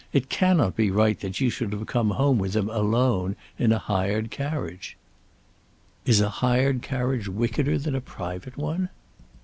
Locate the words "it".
0.11-0.29